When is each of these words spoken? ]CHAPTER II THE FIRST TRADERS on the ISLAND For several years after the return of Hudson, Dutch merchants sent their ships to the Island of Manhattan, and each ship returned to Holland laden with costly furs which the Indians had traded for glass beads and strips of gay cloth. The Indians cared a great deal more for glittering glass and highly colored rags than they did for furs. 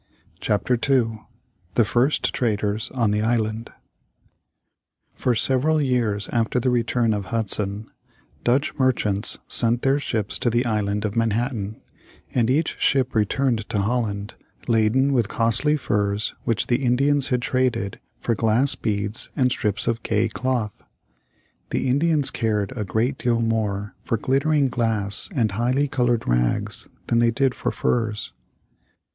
]CHAPTER 0.39 0.73
II 0.89 1.19
THE 1.75 1.85
FIRST 1.85 2.33
TRADERS 2.33 2.89
on 2.95 3.11
the 3.11 3.21
ISLAND 3.21 3.69
For 5.13 5.35
several 5.35 5.79
years 5.79 6.27
after 6.29 6.59
the 6.59 6.71
return 6.71 7.13
of 7.13 7.25
Hudson, 7.25 7.87
Dutch 8.43 8.73
merchants 8.79 9.37
sent 9.47 9.83
their 9.83 9.99
ships 9.99 10.39
to 10.39 10.49
the 10.49 10.65
Island 10.65 11.05
of 11.05 11.15
Manhattan, 11.15 11.83
and 12.33 12.49
each 12.49 12.79
ship 12.79 13.13
returned 13.13 13.69
to 13.69 13.77
Holland 13.77 14.33
laden 14.67 15.13
with 15.13 15.29
costly 15.29 15.77
furs 15.77 16.33
which 16.45 16.65
the 16.65 16.83
Indians 16.83 17.27
had 17.27 17.43
traded 17.43 17.99
for 18.17 18.33
glass 18.33 18.73
beads 18.73 19.29
and 19.35 19.51
strips 19.51 19.87
of 19.87 20.01
gay 20.01 20.27
cloth. 20.27 20.81
The 21.69 21.87
Indians 21.87 22.31
cared 22.31 22.73
a 22.75 22.83
great 22.83 23.19
deal 23.19 23.39
more 23.39 23.93
for 24.01 24.17
glittering 24.17 24.65
glass 24.67 25.29
and 25.35 25.51
highly 25.51 25.87
colored 25.87 26.27
rags 26.27 26.87
than 27.05 27.19
they 27.19 27.29
did 27.29 27.53
for 27.53 27.69
furs. 27.69 28.33